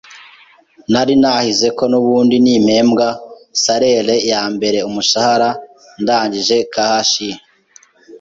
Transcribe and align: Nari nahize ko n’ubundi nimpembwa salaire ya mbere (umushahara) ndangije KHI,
Nari 0.91 1.13
nahize 1.21 1.67
ko 1.77 1.83
n’ubundi 1.91 2.35
nimpembwa 2.43 3.07
salaire 3.63 4.15
ya 4.31 4.43
mbere 4.53 4.79
(umushahara) 4.89 5.49
ndangije 6.01 6.57
KHI, 6.73 7.29